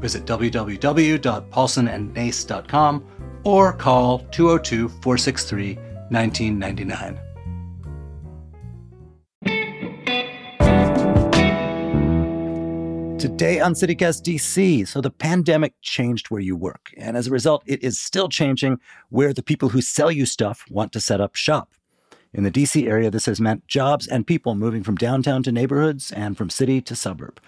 [0.00, 3.04] Visit www.paulsonandnace.com
[3.44, 5.78] or call 202 463
[6.10, 7.20] 1999.
[13.18, 16.92] Today on CityCast DC, so the pandemic changed where you work.
[16.96, 20.64] And as a result, it is still changing where the people who sell you stuff
[20.70, 21.72] want to set up shop.
[22.32, 26.12] In the DC area, this has meant jobs and people moving from downtown to neighborhoods
[26.12, 27.40] and from city to suburb,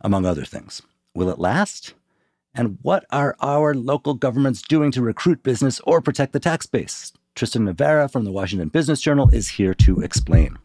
[0.00, 0.82] among other things.
[1.14, 1.94] Will it last?
[2.54, 7.12] And what are our local governments doing to recruit business or protect the tax base?
[7.34, 10.56] Tristan Navarra from the Washington Business Journal is here to explain.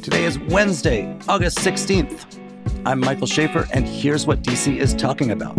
[0.00, 2.38] Today is Wednesday, August 16th.
[2.86, 5.56] I'm Michael Schaffer, and here's what DC is talking about.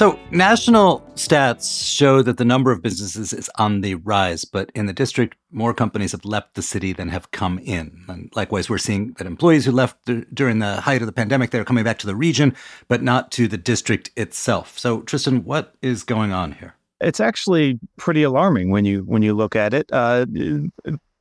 [0.00, 4.86] So, national stats show that the number of businesses is on the rise, but in
[4.86, 8.02] the district, more companies have left the city than have come in.
[8.08, 11.50] And likewise, we're seeing that employees who left the, during the height of the pandemic,
[11.50, 12.56] they're coming back to the region,
[12.88, 14.78] but not to the district itself.
[14.78, 16.76] So, Tristan, what is going on here?
[17.02, 19.90] It's actually pretty alarming when you when you look at it.
[19.92, 20.24] Uh,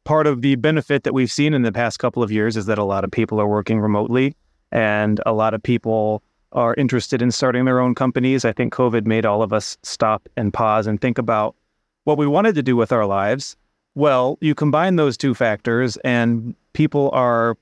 [0.05, 2.77] part of the benefit that we've seen in the past couple of years is that
[2.77, 4.37] a lot of people are working remotely,
[4.71, 8.45] and a lot of people are interested in starting their own companies.
[8.45, 11.55] I think COVID made all of us stop and pause and think about
[12.03, 13.55] what we wanted to do with our lives.
[13.95, 17.57] Well, you combine those two factors, and people are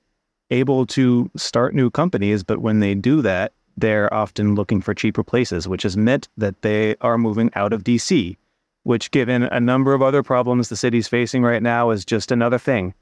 [0.50, 2.44] able to start new companies.
[2.44, 6.62] But when they do that, they're often looking for cheaper places, which has meant that
[6.62, 8.38] they are moving out of DC,
[8.84, 12.58] which, given a number of other problems the city's facing right now, is just another
[12.58, 12.94] thing.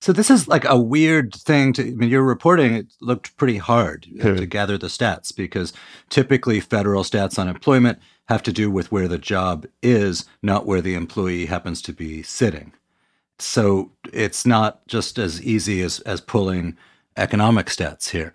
[0.00, 3.58] So this is like a weird thing to I mean your reporting it looked pretty
[3.58, 4.36] hard hmm.
[4.36, 5.72] to gather the stats because
[6.08, 10.80] typically federal stats on employment have to do with where the job is, not where
[10.80, 12.72] the employee happens to be sitting.
[13.38, 16.76] So it's not just as easy as as pulling
[17.16, 18.32] economic stats here.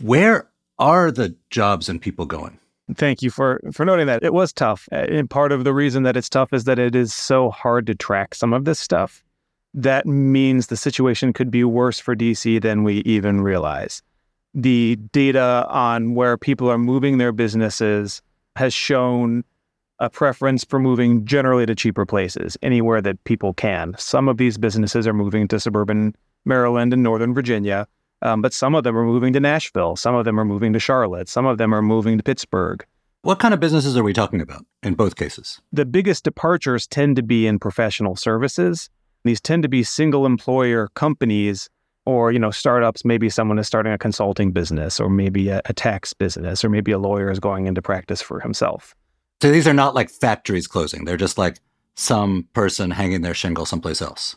[0.00, 0.48] Where
[0.78, 2.58] are the jobs and people going?
[2.96, 4.24] Thank you for for noting that.
[4.24, 4.88] It was tough.
[4.90, 7.94] And part of the reason that it's tough is that it is so hard to
[7.94, 9.24] track some of this stuff
[9.74, 14.02] that means the situation could be worse for DC than we even realize.
[14.54, 18.22] The data on where people are moving their businesses
[18.54, 19.42] has shown
[19.98, 23.94] a preference for moving generally to cheaper places, anywhere that people can.
[23.98, 26.14] Some of these businesses are moving to suburban
[26.44, 27.86] Maryland and Northern Virginia,
[28.22, 29.96] um, but some of them are moving to Nashville.
[29.96, 31.28] Some of them are moving to Charlotte.
[31.28, 32.84] Some of them are moving to Pittsburgh.
[33.22, 35.60] What kind of businesses are we talking about in both cases?
[35.72, 38.90] The biggest departures tend to be in professional services.
[39.24, 41.68] These tend to be single employer companies
[42.06, 43.04] or, you know, startups.
[43.04, 46.92] Maybe someone is starting a consulting business or maybe a, a tax business or maybe
[46.92, 48.94] a lawyer is going into practice for himself.
[49.40, 51.04] So these are not like factories closing.
[51.04, 51.58] They're just like
[51.96, 54.36] some person hanging their shingle someplace else.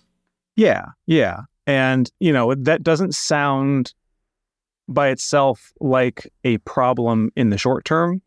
[0.56, 0.86] Yeah.
[1.06, 1.42] Yeah.
[1.66, 3.94] And, you know, that doesn't sound
[4.88, 8.22] by itself like a problem in the short term.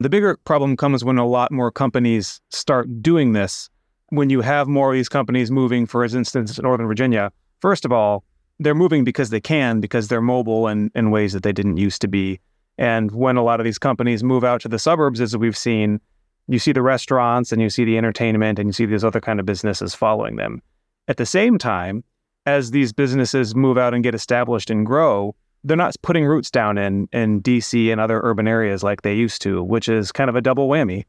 [0.00, 3.70] The bigger problem comes when a lot more companies start doing this
[4.10, 8.24] when you have more of these companies moving, for instance, Northern Virginia, first of all,
[8.58, 12.00] they're moving because they can, because they're mobile in, in ways that they didn't used
[12.02, 12.40] to be.
[12.76, 16.00] And when a lot of these companies move out to the suburbs, as we've seen,
[16.48, 19.40] you see the restaurants and you see the entertainment and you see these other kind
[19.40, 20.62] of businesses following them.
[21.08, 22.04] At the same time,
[22.46, 26.78] as these businesses move out and get established and grow, they're not putting roots down
[26.78, 30.36] in in DC and other urban areas like they used to, which is kind of
[30.36, 31.04] a double whammy.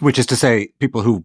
[0.00, 1.24] Which is to say, people who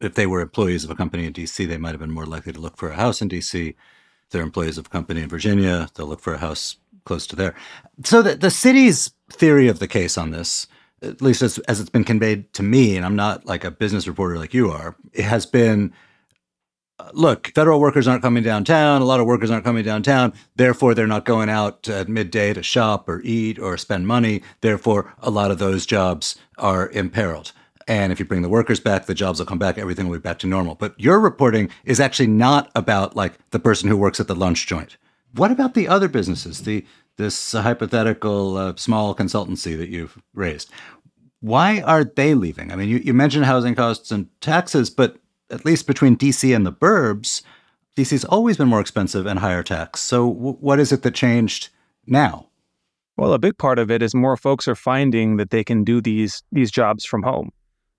[0.00, 2.52] if they were employees of a company in DC, they might have been more likely
[2.52, 3.70] to look for a house in DC.
[3.70, 7.36] If they're employees of a company in Virginia, they'll look for a house close to
[7.36, 7.54] there.
[8.04, 10.66] So the, the city's theory of the case on this,
[11.02, 14.08] at least as, as it's been conveyed to me, and I'm not like a business
[14.08, 15.92] reporter like you are, it has been
[16.98, 19.02] uh, look, federal workers aren't coming downtown.
[19.02, 20.32] A lot of workers aren't coming downtown.
[20.56, 24.42] Therefore, they're not going out at midday to shop or eat or spend money.
[24.62, 27.52] Therefore, a lot of those jobs are imperiled.
[27.88, 30.22] And if you bring the workers back, the jobs will come back, everything will be
[30.22, 30.74] back to normal.
[30.74, 34.66] But your reporting is actually not about like the person who works at the lunch
[34.66, 34.96] joint.
[35.34, 36.84] What about the other businesses, the
[37.16, 40.70] this hypothetical uh, small consultancy that you've raised?
[41.40, 42.72] Why are they leaving?
[42.72, 45.18] I mean, you, you mentioned housing costs and taxes, but
[45.50, 47.42] at least between DC and the burbs,
[47.96, 50.00] DC's always been more expensive and higher tax.
[50.00, 51.68] So, w- what is it that changed
[52.06, 52.48] now?
[53.16, 56.00] Well, a big part of it is more folks are finding that they can do
[56.00, 57.50] these these jobs from home,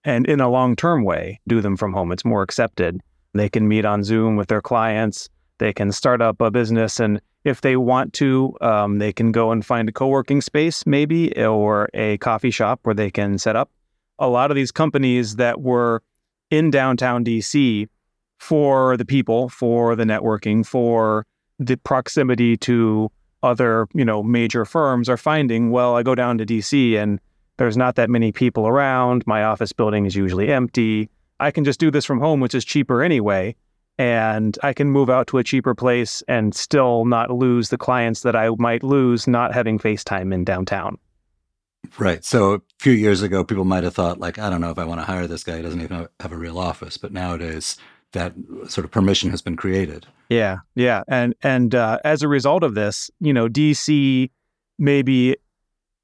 [0.07, 2.13] and in a long term way, do them from home.
[2.13, 3.01] It's more accepted.
[3.33, 5.29] They can meet on Zoom with their clients.
[5.57, 9.51] They can start up a business, and if they want to, um, they can go
[9.51, 13.57] and find a co working space, maybe, or a coffee shop where they can set
[13.57, 13.69] up.
[14.17, 16.01] A lot of these companies that were
[16.49, 17.89] in downtown DC
[18.37, 21.25] for the people, for the networking, for
[21.59, 23.11] the proximity to
[23.43, 27.19] other, you know, major firms are finding, well, I go down to DC and
[27.57, 29.25] there's not that many people around.
[29.25, 31.09] My office building is usually empty.
[31.39, 33.55] I can just do this from home, which is cheaper anyway.
[33.99, 38.21] And I can move out to a cheaper place and still not lose the clients
[38.21, 40.99] that I might lose not having FaceTime in downtown.
[41.97, 42.23] Right.
[42.23, 44.85] So a few years ago, people might have thought, like, I don't know if I
[44.85, 45.57] want to hire this guy.
[45.57, 46.97] He doesn't even have a real office.
[46.97, 47.77] But nowadays,
[48.11, 48.33] that
[48.67, 50.05] sort of permission has been created.
[50.29, 54.29] Yeah, yeah, and and uh, as a result of this, you know, DC
[54.79, 55.35] maybe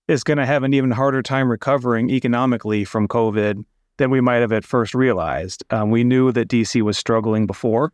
[0.07, 3.63] is going to have an even harder time recovering economically from COVID
[3.97, 5.63] than we might have at first realized.
[5.69, 7.93] Um, we knew that DC was struggling before.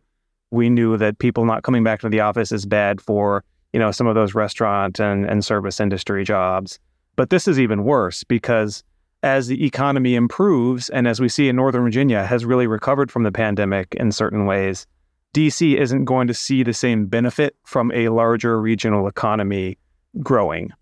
[0.50, 3.92] We knew that people not coming back to the office is bad for you know
[3.92, 6.78] some of those restaurant and, and service industry jobs.
[7.16, 8.82] But this is even worse because
[9.22, 13.22] as the economy improves, and as we see in Northern Virginia has really recovered from
[13.22, 14.86] the pandemic in certain ways,
[15.34, 19.78] DC isn't going to see the same benefit from a larger regional economy
[20.22, 20.72] growing.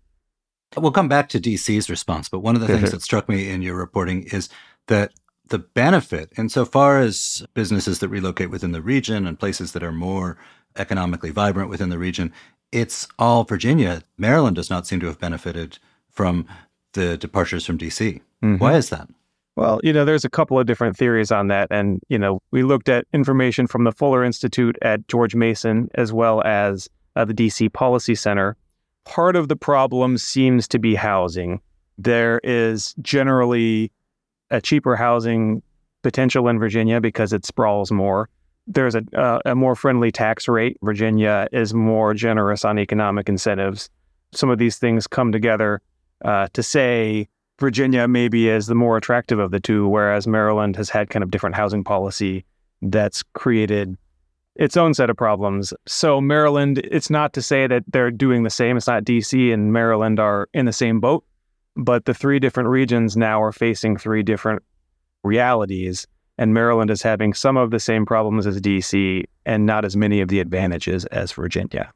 [0.77, 3.61] We'll come back to DC's response, but one of the things that struck me in
[3.61, 4.49] your reporting is
[4.87, 5.11] that
[5.47, 10.37] the benefit, insofar as businesses that relocate within the region and places that are more
[10.75, 12.31] economically vibrant within the region,
[12.71, 14.03] it's all Virginia.
[14.17, 15.79] Maryland does not seem to have benefited
[16.11, 16.47] from
[16.93, 18.21] the departures from DC.
[18.43, 18.57] Mm-hmm.
[18.57, 19.09] Why is that?
[19.55, 21.67] Well, you know, there's a couple of different theories on that.
[21.69, 26.13] And, you know, we looked at information from the Fuller Institute at George Mason as
[26.13, 28.55] well as uh, the DC Policy Center.
[29.09, 31.61] Part of the problem seems to be housing.
[31.97, 33.91] There is generally
[34.51, 35.63] a cheaper housing
[36.03, 38.29] potential in Virginia because it sprawls more.
[38.67, 40.77] There's a, uh, a more friendly tax rate.
[40.83, 43.89] Virginia is more generous on economic incentives.
[44.31, 45.81] Some of these things come together
[46.23, 47.27] uh, to say
[47.59, 51.31] Virginia maybe is the more attractive of the two, whereas Maryland has had kind of
[51.31, 52.45] different housing policy
[52.83, 53.97] that's created
[54.59, 55.73] its own set of problems.
[55.87, 58.75] So Maryland, it's not to say that they're doing the same.
[58.75, 61.23] It's not DC and Maryland are in the same boat,
[61.77, 64.61] but the three different regions now are facing three different
[65.23, 66.05] realities.
[66.37, 70.19] And Maryland is having some of the same problems as DC and not as many
[70.19, 71.93] of the advantages as Virginia.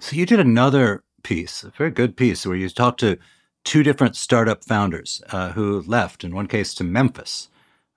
[0.00, 3.16] So you did another piece, a very good piece, where you talked to
[3.62, 7.48] two different startup founders uh, who left, in one case to Memphis,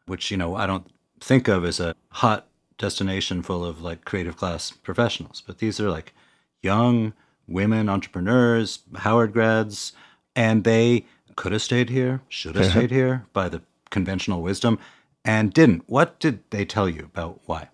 [0.06, 0.88] which, you know, I don't
[1.20, 5.90] think of as a hot destination full of like creative class professionals, but these are
[5.90, 6.14] like
[6.62, 7.14] young
[7.48, 9.94] women entrepreneurs, Howard grads,
[10.36, 11.06] and they
[11.36, 14.80] could have stayed here, should have stayed here by the conventional wisdom,
[15.24, 15.84] and didn't.
[15.88, 17.70] What did they tell you about why?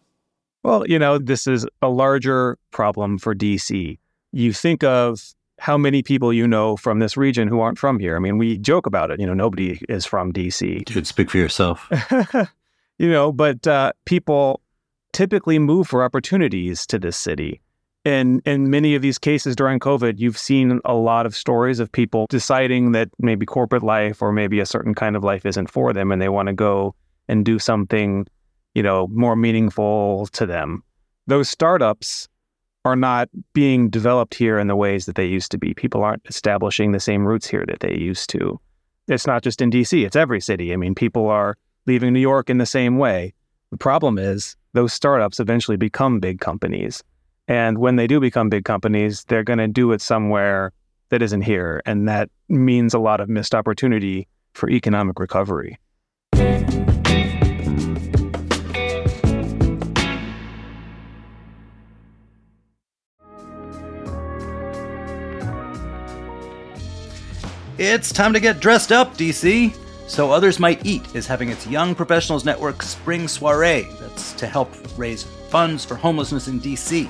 [0.64, 3.98] Well, you know, this is a larger problem for DC.
[4.32, 8.16] You think of how many people you know from this region who aren't from here.
[8.16, 9.20] I mean, we joke about it.
[9.20, 10.86] You know, nobody is from DC.
[10.86, 11.88] Dude, speak for yourself.
[12.98, 14.62] you know, but uh, people
[15.14, 17.62] typically move for opportunities to this city.
[18.04, 21.92] And in many of these cases during COVID, you've seen a lot of stories of
[21.92, 25.94] people deciding that maybe corporate life or maybe a certain kind of life isn't for
[25.94, 26.96] them and they want to go
[27.28, 28.26] and do something,
[28.74, 30.84] you know, more meaningful to them.
[31.28, 32.28] Those startups
[32.84, 35.76] are not being developed here in the ways that they used to be.
[35.76, 38.60] People aren't establishing the same roots here that they used to.
[39.08, 40.74] It's not just in DC, it's every city.
[40.74, 43.34] I mean, people are leaving New York in the same way.
[43.70, 47.04] The problem is those startups eventually become big companies.
[47.48, 50.72] And when they do become big companies, they're going to do it somewhere
[51.10, 51.82] that isn't here.
[51.86, 55.78] And that means a lot of missed opportunity for economic recovery.
[67.78, 69.76] It's time to get dressed up, DC.
[70.12, 74.70] So Others Might Eat is having its Young Professionals Network Spring Soiree that's to help
[74.98, 77.10] raise funds for homelessness in DC.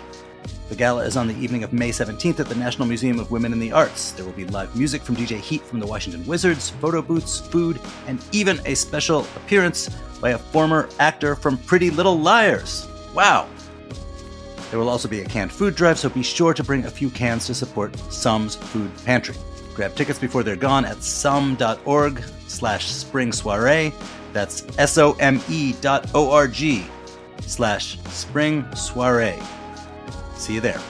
[0.70, 3.53] The gala is on the evening of May 17th at the National Museum of Women
[3.53, 4.12] in the Arts.
[4.12, 7.79] There will be live music from DJ Heat from the Washington Wizards, photo booths, food,
[8.05, 9.89] and even a special appearance
[10.22, 12.88] by a former actor from Pretty Little Liars.
[13.15, 13.50] Wow!
[14.70, 17.10] There will also be a canned food drive, so be sure to bring a few
[17.10, 19.36] cans to support SOME's Food Pantry.
[19.74, 23.93] Grab tickets before they're gone at some.org slash spring soiree.
[24.34, 26.86] That's S-O-M-E dot O-R-G
[27.41, 29.39] slash spring soiree.
[30.36, 30.81] See you there.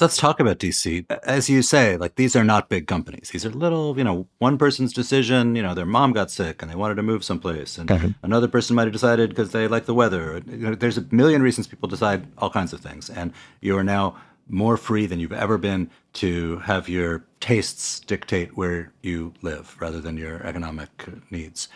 [0.00, 1.04] Let's talk about DC.
[1.24, 3.28] As you say, like these are not big companies.
[3.30, 5.54] These are little, you know, one person's decision.
[5.54, 8.74] You know, their mom got sick and they wanted to move someplace, and another person
[8.76, 10.42] might have decided because they like the weather.
[10.46, 13.84] You know, there's a million reasons people decide all kinds of things, and you are
[13.84, 14.16] now
[14.48, 20.00] more free than you've ever been to have your tastes dictate where you live rather
[20.00, 20.88] than your economic
[21.30, 21.68] needs.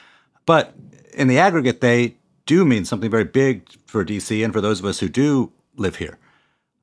[0.47, 0.75] But
[1.13, 2.17] in the aggregate, they
[2.47, 5.97] do mean something very big for DC and for those of us who do live
[5.97, 6.19] here.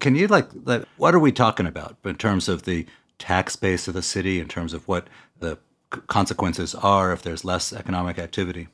[0.02, 2.86] Can you like, like what are we talking about in terms of the
[3.20, 5.08] tax base of the city, in terms of what
[5.40, 5.58] the
[6.08, 8.68] consequences are if there's less economic activity?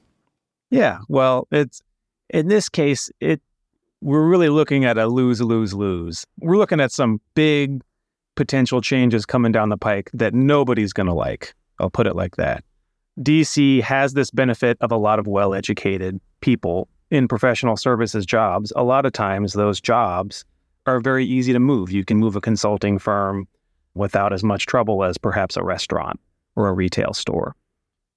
[0.71, 1.81] Yeah, well, it's
[2.29, 3.41] in this case, it
[4.01, 6.25] we're really looking at a lose lose lose.
[6.39, 7.81] We're looking at some big
[8.35, 11.53] potential changes coming down the pike that nobody's going to like.
[11.79, 12.63] I'll put it like that.
[13.19, 18.71] DC has this benefit of a lot of well-educated people in professional services jobs.
[18.75, 20.45] A lot of times those jobs
[20.87, 21.91] are very easy to move.
[21.91, 23.47] You can move a consulting firm
[23.93, 26.19] without as much trouble as perhaps a restaurant
[26.55, 27.55] or a retail store.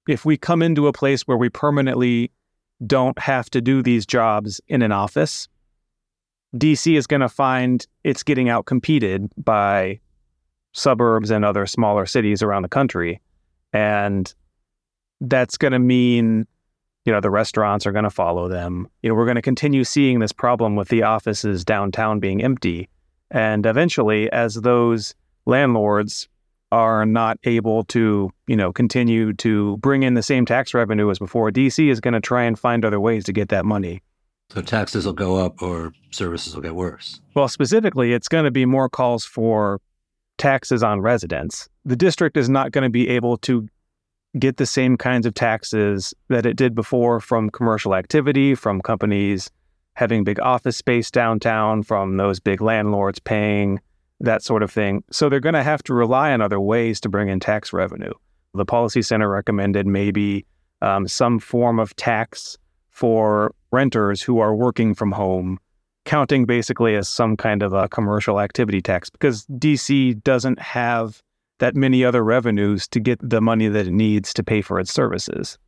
[0.07, 2.31] If we come into a place where we permanently
[2.87, 5.47] don't have to do these jobs in an office,
[6.55, 9.99] DC is going to find it's getting out competed by
[10.73, 13.21] suburbs and other smaller cities around the country.
[13.73, 14.33] And
[15.19, 16.47] that's going to mean,
[17.05, 18.87] you know, the restaurants are going to follow them.
[19.01, 22.89] You know, we're going to continue seeing this problem with the offices downtown being empty.
[23.31, 25.15] And eventually, as those
[25.45, 26.27] landlords
[26.71, 31.19] are not able to, you know, continue to bring in the same tax revenue as
[31.19, 34.01] before, DC is going to try and find other ways to get that money.
[34.51, 37.21] So taxes will go up or services will get worse.
[37.35, 39.79] Well, specifically, it's going to be more calls for
[40.37, 41.69] taxes on residents.
[41.85, 43.67] The district is not going to be able to
[44.39, 49.49] get the same kinds of taxes that it did before from commercial activity, from companies
[49.93, 53.79] having big office space downtown, from those big landlords paying
[54.21, 55.03] that sort of thing.
[55.11, 58.13] So they're going to have to rely on other ways to bring in tax revenue.
[58.53, 60.45] The Policy Center recommended maybe
[60.81, 62.57] um, some form of tax
[62.89, 65.59] for renters who are working from home,
[66.05, 71.21] counting basically as some kind of a commercial activity tax because DC doesn't have
[71.61, 74.91] that many other revenues to get the money that it needs to pay for its
[74.91, 75.59] services.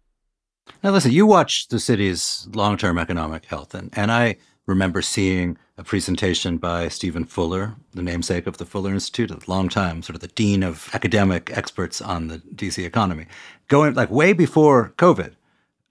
[0.83, 5.57] Now, listen, you watch the city's long term economic health, and, and I remember seeing
[5.77, 10.15] a presentation by Stephen Fuller, the namesake of the Fuller Institute, a long time, sort
[10.15, 13.27] of the dean of academic experts on the DC economy,
[13.67, 15.33] going like way before COVID.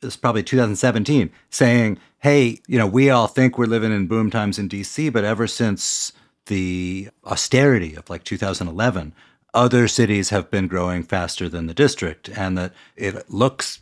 [0.03, 4.59] It's probably 2017, saying, hey, you know, we all think we're living in boom times
[4.59, 6.13] in DC, but ever since
[6.47, 9.15] the austerity of like 2011,
[9.55, 13.81] other cities have been growing faster than the district, and that it looks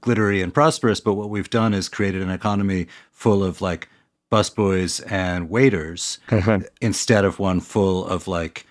[0.00, 3.88] glittery and prosperous, but what we've done is created an economy full of like
[4.30, 6.64] busboys and waiters mm-hmm.
[6.80, 8.66] instead of one full of like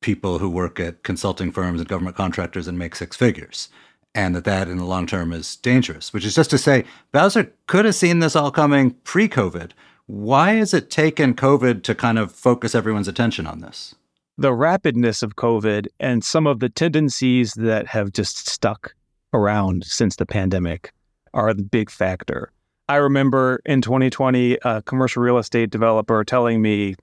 [0.00, 3.68] people who work at consulting firms and government contractors and make six figures.
[4.14, 7.52] And that that in the long term is dangerous, which is just to say, Bowser
[7.68, 9.70] could have seen this all coming pre COVID.
[10.06, 13.94] Why has it taken COVID to kind of focus everyone's attention on this?
[14.40, 18.94] The rapidness of COVID and some of the tendencies that have just stuck
[19.34, 20.94] around since the pandemic
[21.34, 22.50] are the big factor.
[22.88, 26.94] I remember in 2020, a commercial real estate developer telling me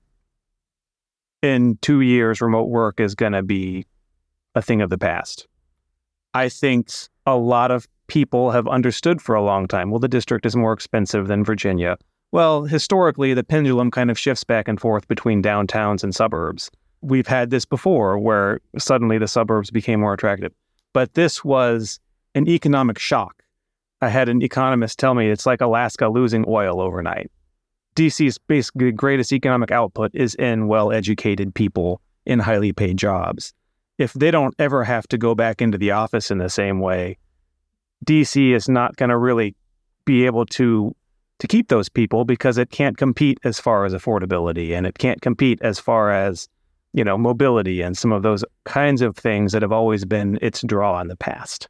[1.44, 3.86] in two years, remote work is going to be
[4.56, 5.48] a thing of the past.
[6.34, 6.89] I think
[7.27, 10.74] a lot of people have understood for a long time well, the district is more
[10.74, 12.00] expensive than Virginia.
[12.32, 17.27] Well, historically, the pendulum kind of shifts back and forth between downtowns and suburbs we've
[17.27, 20.53] had this before where suddenly the suburbs became more attractive.
[20.93, 21.99] But this was
[22.35, 23.43] an economic shock.
[24.01, 27.31] I had an economist tell me it's like Alaska losing oil overnight.
[27.95, 33.53] DC's basically greatest economic output is in well educated people in highly paid jobs.
[33.97, 37.17] If they don't ever have to go back into the office in the same way,
[38.05, 39.55] DC is not going to really
[40.05, 40.95] be able to
[41.39, 45.21] to keep those people because it can't compete as far as affordability and it can't
[45.21, 46.47] compete as far as
[46.97, 50.63] you know, mobility and some of those kinds of things that have always been its
[50.63, 51.69] draw in the past.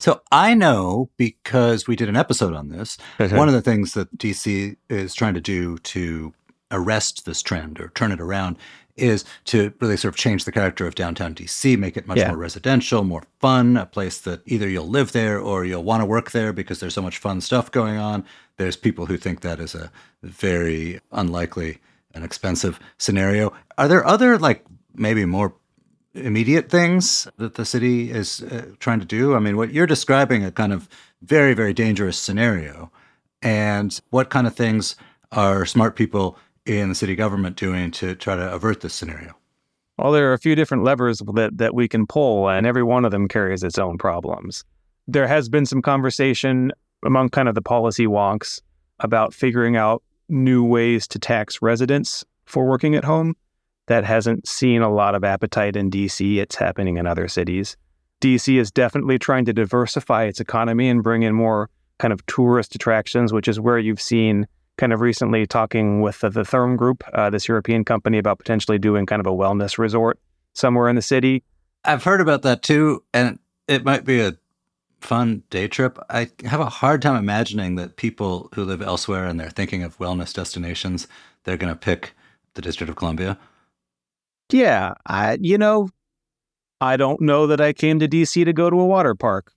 [0.00, 2.96] So I know because we did an episode on this.
[3.18, 3.36] Mm-hmm.
[3.36, 6.32] One of the things that DC is trying to do to
[6.70, 8.56] arrest this trend or turn it around
[8.96, 12.28] is to really sort of change the character of downtown DC, make it much Yeah.
[12.28, 16.06] more residential, more fun, a place that either you'll live there or you'll want to
[16.06, 18.24] work there because there's so much fun stuff going on.
[18.56, 19.90] There's people who think that is a
[20.22, 21.78] very unlikely
[22.14, 23.52] and expensive scenario.
[23.76, 25.54] Are there other, like, maybe more
[26.14, 29.34] immediate things that the city is uh, trying to do?
[29.34, 30.88] I mean, what you're describing a kind of
[31.22, 32.90] very, very dangerous scenario.
[33.42, 34.96] And what kind of things
[35.32, 36.36] are smart people
[36.66, 39.34] in the city government doing to try to avert this scenario?
[39.96, 43.04] Well, there are a few different levers that, that we can pull, and every one
[43.04, 44.64] of them carries its own problems.
[45.06, 46.72] There has been some conversation
[47.04, 48.60] among kind of the policy wonks
[49.00, 53.36] about figuring out new ways to tax residents for working at home.
[53.86, 56.36] That hasn't seen a lot of appetite in DC.
[56.36, 57.76] It's happening in other cities.
[58.20, 62.74] DC is definitely trying to diversify its economy and bring in more kind of tourist
[62.74, 67.02] attractions, which is where you've seen kind of recently talking with the, the Therme Group,
[67.12, 70.18] uh, this European company, about potentially doing kind of a wellness resort
[70.54, 71.42] somewhere in the city.
[71.84, 74.36] I've heard about that too, and it might be a
[75.00, 75.98] fun day trip.
[76.10, 79.98] I have a hard time imagining that people who live elsewhere and they're thinking of
[79.98, 81.06] wellness destinations,
[81.44, 82.14] they're going to pick
[82.54, 83.38] the District of Columbia.
[84.50, 85.90] Yeah, I you know,
[86.80, 89.52] I don't know that I came to DC to go to a water park.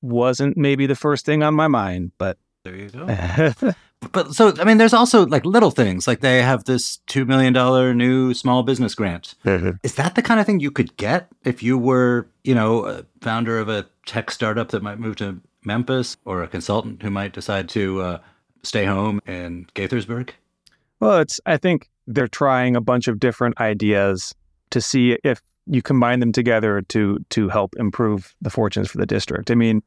[0.00, 3.52] Wasn't maybe the first thing on my mind, but there you go.
[4.12, 7.52] but so I mean, there's also like little things like they have this two million
[7.52, 9.34] dollar new small business grant.
[9.44, 9.70] Mm-hmm.
[9.82, 13.04] Is that the kind of thing you could get if you were, you know, a
[13.20, 17.32] founder of a tech startup that might move to Memphis or a consultant who might
[17.32, 18.18] decide to uh,
[18.62, 20.30] stay home in Gaithersburg?
[20.98, 24.34] Well, it's I think they're trying a bunch of different ideas
[24.70, 29.06] to see if you combine them together to to help improve the fortunes for the
[29.06, 29.50] district.
[29.50, 29.82] I mean,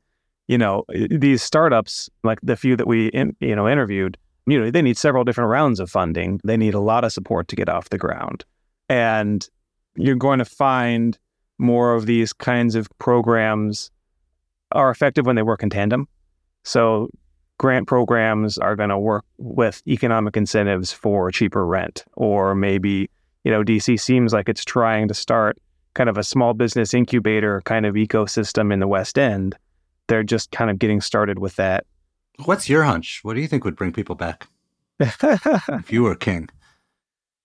[0.48, 4.70] you know, these startups, like the few that we in, you know interviewed, you know,
[4.70, 6.40] they need several different rounds of funding.
[6.44, 8.46] They need a lot of support to get off the ground,
[8.88, 9.48] and
[9.96, 11.18] you're going to find
[11.58, 13.92] more of these kinds of programs
[14.74, 16.08] are effective when they work in tandem.
[16.64, 17.10] So
[17.58, 23.08] grant programs are going to work with economic incentives for cheaper rent or maybe
[23.44, 25.60] you know dc seems like it's trying to start
[25.94, 29.56] kind of a small business incubator kind of ecosystem in the West End.
[30.08, 31.86] They're just kind of getting started with that.
[32.46, 33.20] What's your hunch?
[33.24, 34.48] What do you think would bring people back
[35.00, 36.50] if you were king?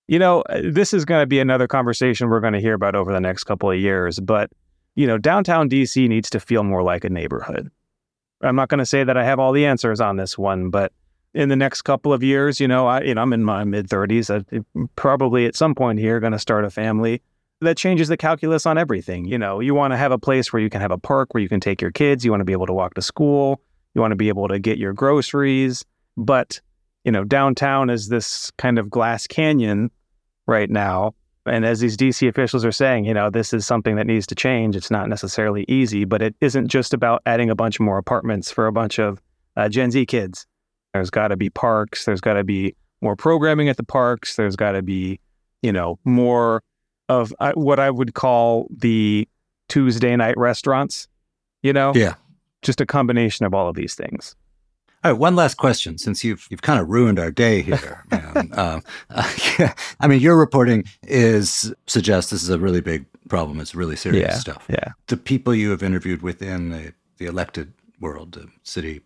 [0.08, 3.12] You know, this is going to be another conversation we're going to hear about over
[3.12, 4.20] the next couple of years.
[4.20, 4.50] But,
[4.96, 7.70] you know, downtown DC needs to feel more like a neighborhood.
[8.42, 10.92] I'm not going to say that I have all the answers on this one, but
[11.34, 13.88] in the next couple of years, you know, I, you know, I'm in my mid
[13.88, 14.30] 30s.
[14.30, 17.22] I probably at some point here going to start a family
[17.60, 19.26] that changes the calculus on everything.
[19.26, 21.42] You know, you want to have a place where you can have a park where
[21.42, 22.24] you can take your kids.
[22.24, 23.60] You want to be able to walk to school.
[23.94, 25.84] You want to be able to get your groceries.
[26.16, 26.60] But,
[27.04, 29.90] you know, downtown is this kind of glass canyon
[30.46, 31.14] right now.
[31.46, 34.34] And as these DC officials are saying, you know, this is something that needs to
[34.34, 34.76] change.
[34.76, 38.66] It's not necessarily easy, but it isn't just about adding a bunch more apartments for
[38.66, 39.22] a bunch of
[39.56, 40.46] uh, Gen Z kids.
[40.92, 42.04] There's got to be parks.
[42.04, 44.36] There's got to be more programming at the parks.
[44.36, 45.20] There's got to be,
[45.62, 46.62] you know, more
[47.08, 49.28] of uh, what I would call the
[49.68, 51.08] Tuesday night restaurants,
[51.62, 51.92] you know?
[51.94, 52.14] Yeah.
[52.62, 54.34] Just a combination of all of these things.
[55.06, 58.04] All right, one last question, since you've you've kind of ruined our day here.
[58.10, 63.60] uh, uh, I mean, your reporting is suggests this is a really big problem.
[63.60, 64.66] It's really serious yeah, stuff.
[64.68, 64.94] Yeah.
[65.06, 69.00] The people you have interviewed within the, the elected world, the city,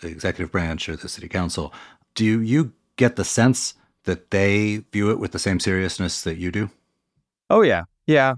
[0.00, 1.74] the executive branch, or the city council,
[2.14, 6.52] do you get the sense that they view it with the same seriousness that you
[6.52, 6.70] do?
[7.48, 7.86] Oh, yeah.
[8.06, 8.34] Yeah.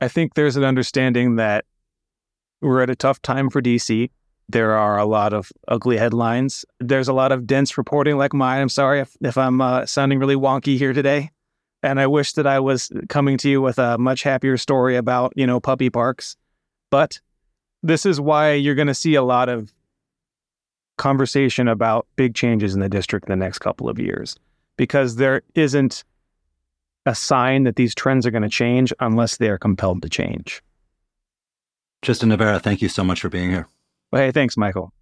[0.00, 1.64] I think there's an understanding that
[2.60, 4.10] we're at a tough time for DC.
[4.48, 6.64] There are a lot of ugly headlines.
[6.78, 8.60] There's a lot of dense reporting like mine.
[8.60, 11.30] I'm sorry if, if I'm uh, sounding really wonky here today.
[11.82, 15.32] And I wish that I was coming to you with a much happier story about,
[15.36, 16.36] you know, puppy parks.
[16.90, 17.20] But
[17.82, 19.72] this is why you're going to see a lot of
[20.96, 24.36] conversation about big changes in the district in the next couple of years
[24.76, 26.04] because there isn't
[27.04, 30.62] a sign that these trends are going to change unless they are compelled to change.
[32.02, 33.68] Tristan Navera, thank you so much for being here.
[34.12, 34.92] Well, hey, thanks, Michael.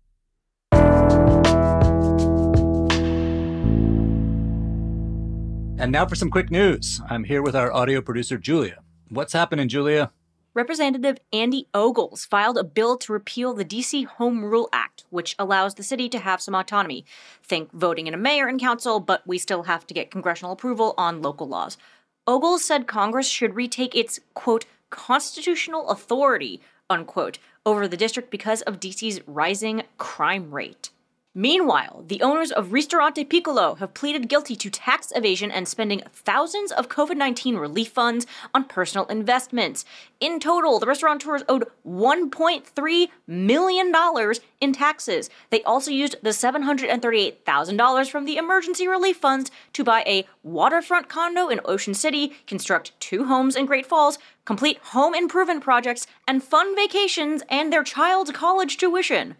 [5.76, 7.02] And now for some quick news.
[7.10, 8.78] I'm here with our audio producer, Julia.
[9.10, 10.12] What's happening, Julia?
[10.54, 15.74] Representative Andy Ogles filed a bill to repeal the DC Home Rule Act, which allows
[15.74, 17.04] the city to have some autonomy.
[17.42, 20.94] Think voting in a mayor and council, but we still have to get congressional approval
[20.96, 21.76] on local laws.
[22.26, 28.80] Ogles said Congress should retake its, quote, constitutional authority, unquote, over the district because of
[28.80, 30.90] DC's rising crime rate.
[31.36, 36.70] Meanwhile, the owners of Ristorante Piccolo have pleaded guilty to tax evasion and spending thousands
[36.70, 39.84] of COVID 19 relief funds on personal investments.
[40.20, 43.92] In total, the restaurateurs owed $1.3 million
[44.60, 45.28] in taxes.
[45.50, 51.48] They also used the $738,000 from the emergency relief funds to buy a waterfront condo
[51.48, 56.76] in Ocean City, construct two homes in Great Falls, complete home improvement projects, and fund
[56.76, 59.34] vacations and their child's college tuition.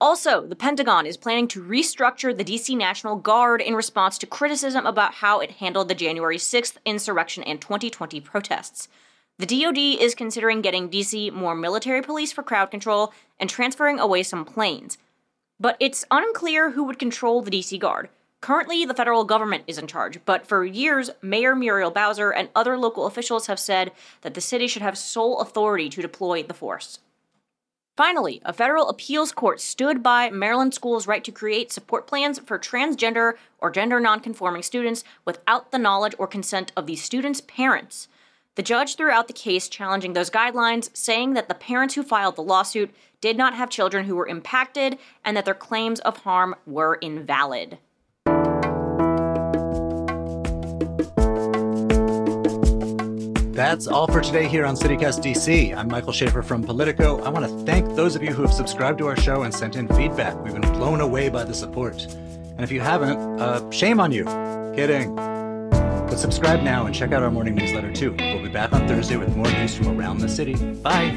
[0.00, 4.86] Also, the Pentagon is planning to restructure the DC National Guard in response to criticism
[4.86, 8.88] about how it handled the January 6th insurrection and 2020 protests.
[9.38, 14.22] The DoD is considering getting DC more military police for crowd control and transferring away
[14.22, 14.98] some planes.
[15.58, 18.08] But it's unclear who would control the DC Guard.
[18.40, 22.76] Currently, the federal government is in charge, but for years, Mayor Muriel Bowser and other
[22.76, 26.98] local officials have said that the city should have sole authority to deploy the force.
[27.96, 32.58] Finally, a federal appeals court stood by Maryland schools' right to create support plans for
[32.58, 38.08] transgender or gender nonconforming students without the knowledge or consent of the students' parents.
[38.56, 42.34] The judge threw out the case challenging those guidelines, saying that the parents who filed
[42.34, 46.56] the lawsuit did not have children who were impacted and that their claims of harm
[46.66, 47.78] were invalid.
[53.54, 55.76] That's all for today here on CityCast DC.
[55.76, 57.22] I'm Michael Schaffer from Politico.
[57.22, 59.76] I want to thank those of you who have subscribed to our show and sent
[59.76, 60.34] in feedback.
[60.42, 62.02] We've been blown away by the support.
[62.02, 64.24] And if you haven't, uh, shame on you.
[64.74, 65.14] Kidding.
[65.14, 68.16] But subscribe now and check out our morning newsletter too.
[68.18, 70.56] We'll be back on Thursday with more news from around the city.
[70.56, 71.16] Bye.